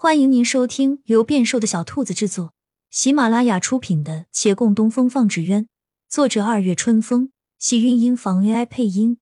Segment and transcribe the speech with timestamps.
[0.00, 2.54] 欢迎您收听由变瘦的小兔子制作、
[2.88, 5.64] 喜马拉雅出品的《且共东风放纸鸢》，
[6.08, 9.18] 作者二月春风，喜韵音房 AI 配音。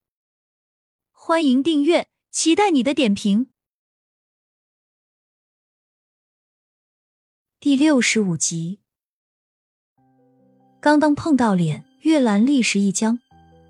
[1.13, 3.49] 欢迎订阅，期待你的点评。
[7.59, 8.81] 第六十五集，
[10.79, 13.19] 刚刚碰到脸，月兰立时一僵，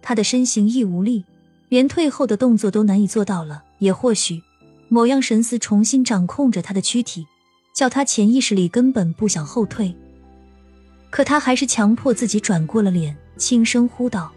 [0.02, 1.24] 她的身形亦无力，
[1.68, 3.62] 连退后的动作都难以做到了。
[3.78, 4.42] 也或许。
[4.88, 7.26] 某样神思重新掌控着他的躯体，
[7.74, 9.94] 叫他潜意识里根本不想后退。
[11.10, 14.32] 可他还是强迫自己转过了脸，轻声呼道：“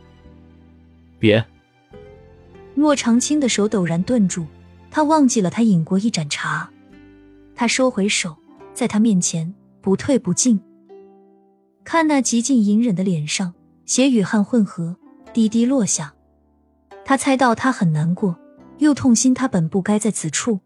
[1.20, 1.46] 别！”
[2.74, 4.46] 莫长青的手陡然顿住，
[4.90, 6.70] 他忘记了他饮过一盏茶。
[7.54, 8.38] 他收回手，
[8.74, 10.60] 在他面前不退不进，
[11.84, 13.54] 看那极尽隐忍的脸上，
[13.86, 14.96] 血与汗混合，
[15.34, 16.14] 滴滴落下。
[17.04, 18.40] 他猜到他很难过。
[18.80, 20.60] 又痛心，他本不该在此处。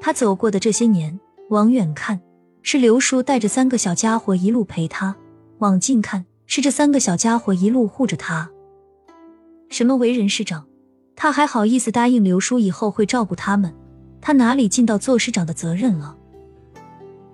[0.00, 1.18] 他走过的这些年，
[1.50, 2.20] 往远看
[2.62, 5.14] 是刘叔带着三个小家伙一路陪他；
[5.58, 8.50] 往近看是这三个小家伙一路护着他。
[9.70, 10.66] 什么为人师长，
[11.16, 13.74] 他还好意思答应刘叔以后会照顾他们？
[14.20, 16.16] 他哪里尽到做师长的责任了？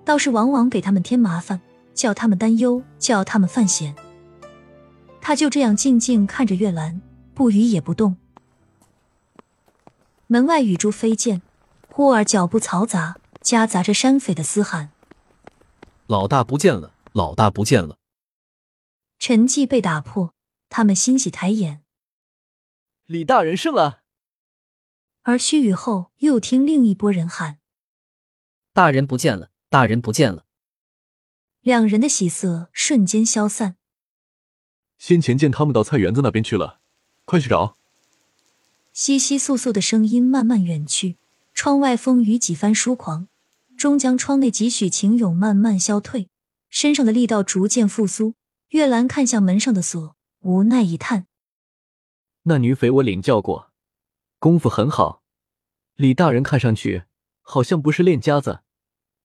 [0.03, 1.59] 倒是往往给他们添麻烦，
[1.93, 3.95] 叫他们担忧，叫他们犯险。
[5.19, 7.01] 他就这样静静看着月兰，
[7.33, 8.15] 不语也不动。
[10.27, 11.41] 门外雨珠飞溅，
[11.89, 14.91] 忽而脚步嘈杂，夹杂着山匪的嘶喊
[16.07, 16.93] ：“老大不见了！
[17.13, 17.97] 老大不见了！”
[19.19, 20.33] 沉寂被打破，
[20.69, 21.83] 他们欣喜抬眼
[23.05, 24.01] ：“李大人胜了！”
[25.21, 27.59] 而须臾后，又听另一波人喊
[28.73, 29.51] ：“大人不见了！
[29.69, 30.45] 大人不见了！”
[31.61, 33.77] 两人的喜色瞬间消散。
[34.97, 36.81] 先前见他们到菜园子那边去了，
[37.25, 37.77] 快去找。
[38.95, 41.17] 窸窸窣窣的声音慢慢远去，
[41.53, 43.27] 窗外风雨几番疏狂，
[43.75, 46.29] 终将窗内几许情涌慢慢消退，
[46.69, 48.35] 身上的力道逐渐复苏。
[48.69, 51.27] 月兰看向门上的锁，无奈一叹
[52.43, 53.73] ：“那女匪我领教过，
[54.39, 55.21] 功夫很好。
[55.95, 57.03] 李大人看上去
[57.41, 58.61] 好像不是练家子，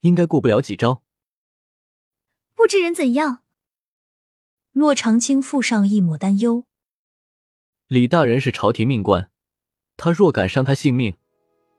[0.01, 1.05] 应该过不了几招。
[2.57, 3.45] 不知人怎样？”
[4.73, 6.65] 洛长青附上一抹担忧
[7.87, 9.31] ：“李大人是朝廷命官。”
[10.03, 11.15] 他若敢伤他性命，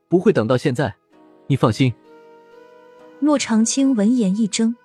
[0.08, 0.94] 不会等到现在。
[1.48, 1.92] 你放心。
[3.20, 4.76] 洛长青闻言一怔，“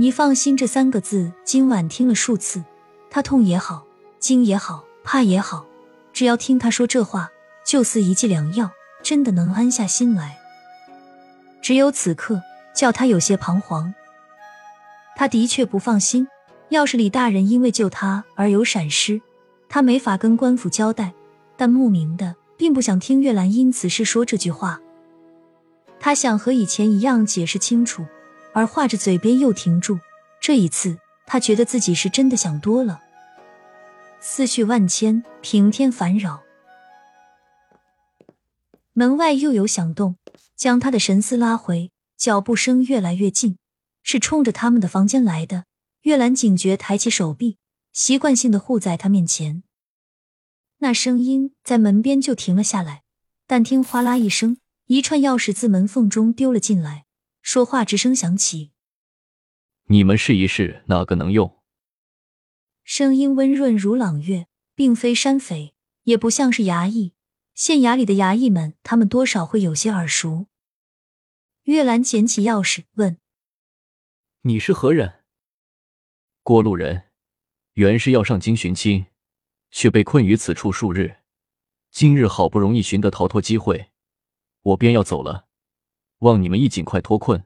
[0.00, 2.64] 你放心”这三个字，今晚听了数次。
[3.10, 3.84] 他痛也好，
[4.18, 5.66] 惊也好，怕也好，
[6.14, 7.30] 只要听他说这话，
[7.66, 8.70] 就似一剂良药，
[9.02, 10.38] 真的能安下心来。
[11.60, 12.40] 只有此刻，
[12.74, 13.92] 叫他有些彷徨。
[15.14, 16.26] 他的确不放心，
[16.70, 19.20] 要是李大人因为救他而有闪失，
[19.68, 21.12] 他没法跟官府交代。
[21.58, 22.34] 但莫名的。
[22.56, 24.80] 并不想听月兰因此事说这句话，
[26.00, 28.04] 他想和以前一样解释清楚，
[28.52, 29.98] 而话着嘴边又停住。
[30.40, 33.00] 这一次，他觉得自己是真的想多了，
[34.20, 36.42] 思绪万千，平添烦扰。
[38.92, 40.16] 门外又有响动，
[40.54, 43.58] 将他的神思拉回，脚步声越来越近，
[44.02, 45.64] 是冲着他们的房间来的。
[46.02, 47.58] 月兰警觉，抬起手臂，
[47.92, 49.64] 习惯性的护在他面前。
[50.86, 53.02] 那声音在门边就停了下来，
[53.48, 57.06] 但听哗啦一声，一串钥匙自门缝中丢了进来，
[57.42, 58.70] 说话之声响起
[59.90, 61.60] ：“你们试一试哪个能用。”
[62.86, 65.74] 声音温润如朗月，并非山匪，
[66.04, 67.14] 也不像是衙役。
[67.56, 70.46] 县衙里的衙役们，他们多少会有些耳熟。
[71.64, 73.18] 月兰捡起钥匙问
[74.42, 75.24] ：“你是何人？”
[76.44, 77.06] 过路人，
[77.72, 79.06] 原是要上京寻亲。
[79.70, 81.16] 却被困于此处数日，
[81.90, 83.90] 今日好不容易寻得逃脱机会，
[84.62, 85.46] 我便要走了，
[86.18, 87.44] 望你们一尽快脱困。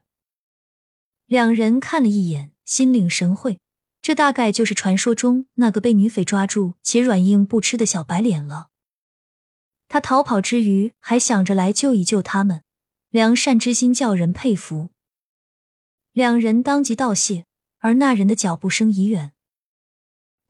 [1.27, 3.61] 两人看了一眼，心领神会，
[4.03, 8.71] 这大概就是传说中那个被女匪抓住且软硬不吃的小白脸了。
[9.89, 12.63] 他逃跑之余，还想着来救一救他们，
[13.11, 14.91] 良善之心叫人佩服。
[16.13, 17.47] 两人当即道谢，
[17.79, 19.33] 而那人的脚步声已远。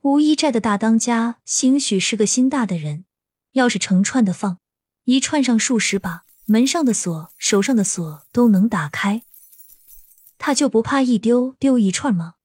[0.02, 3.04] 乌衣寨的大当家，兴许是个心大的人。
[3.52, 4.58] 要是成串的放，
[5.04, 9.24] 一串上数十把，门上的锁、手上的锁都能打开。
[10.38, 12.36] 他就不怕一丢丢一串吗？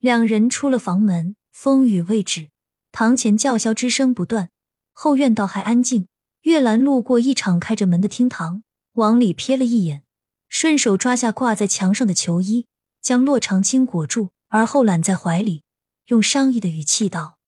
[0.00, 2.48] 两人出了房门，风雨未止，
[2.90, 4.50] 堂前叫嚣之声不断，
[4.92, 6.08] 后院倒还安静。
[6.40, 8.64] 月兰路过一敞开着门的厅堂，
[8.94, 10.02] 往里瞥了一眼，
[10.48, 12.66] 顺手抓下挂在墙上的球衣，
[13.00, 15.61] 将洛长青裹住，而后揽在怀里。
[16.06, 17.38] 用商议的语气道：“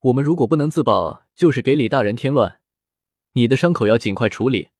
[0.00, 2.60] 我们如果不能自保，就是给李大人添乱。
[3.32, 4.70] 你的伤口要尽快处理。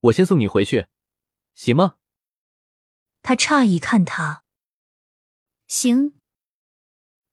[0.00, 0.86] 我先送你回去，
[1.54, 1.96] 行吗？
[3.22, 4.44] 他诧异看他，
[5.66, 6.14] 行。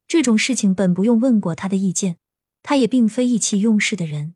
[0.08, 2.18] 这种事情本不用问过他的意见，
[2.62, 4.36] 他也并非意气用事的人。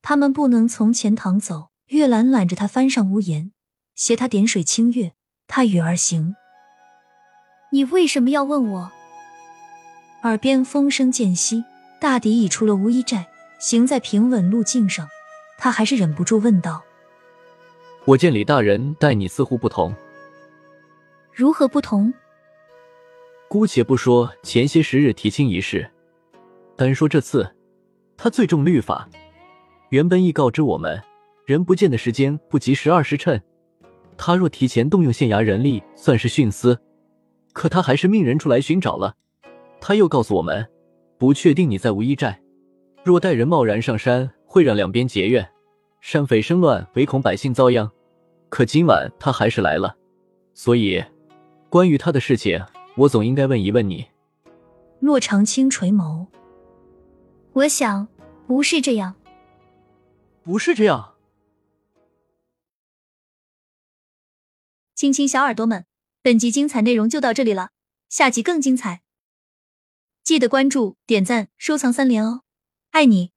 [0.00, 3.52] 他们不能从前堂走，月兰揽着他翻上屋檐，
[3.94, 5.14] 携他点水清月，
[5.46, 6.36] 踏雨而行。
[7.72, 8.92] 你为什么要问我？
[10.24, 11.64] 耳边风声渐息，
[12.00, 13.26] 大抵已出了乌衣寨，
[13.60, 15.08] 行在平稳路径上，
[15.58, 16.82] 他还是忍不住问道
[18.04, 19.94] ：“我见李大人待你似乎不同，
[21.32, 22.12] 如何不同？”
[23.46, 25.88] 姑且不说前些时日提亲一事，
[26.76, 27.54] 单说这次，
[28.16, 29.08] 他最重律法。
[29.90, 31.00] 原本已告知我们，
[31.46, 33.40] 人不见的时间不及十二时辰。
[34.16, 36.78] 他若提前动用县衙人力，算是徇私。
[37.52, 39.14] 可他还是命人出来寻找了。
[39.88, 40.70] 他又告诉我们，
[41.16, 42.38] 不确定你在无依寨。
[43.02, 45.50] 若带人贸然上山，会让两边结怨，
[46.02, 47.90] 山匪生乱，唯恐百姓遭殃。
[48.50, 49.96] 可今晚他还是来了，
[50.52, 51.02] 所以
[51.70, 52.62] 关于他的事情。
[52.98, 54.06] 我总应该问一问你，
[55.00, 56.26] 洛长青垂眸。
[57.54, 58.06] 我想
[58.46, 59.14] 不是这样，
[60.42, 61.14] 不是这样。
[64.94, 65.86] 亲亲小耳朵们，
[66.20, 67.70] 本集精彩内容就到这里了，
[68.10, 69.00] 下集更精彩，
[70.28, 72.42] 记得关注、点赞、收藏三连哦，
[72.90, 73.30] 爱你。